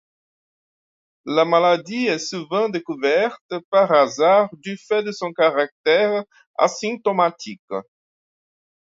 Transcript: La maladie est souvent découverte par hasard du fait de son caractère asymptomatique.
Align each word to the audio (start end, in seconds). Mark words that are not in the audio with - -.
La 1.25 1.45
maladie 1.45 2.07
est 2.07 2.17
souvent 2.17 2.69
découverte 2.69 3.53
par 3.69 3.91
hasard 3.91 4.49
du 4.53 4.75
fait 4.75 5.03
de 5.03 5.11
son 5.11 5.31
caractère 5.31 6.23
asymptomatique. 6.57 7.69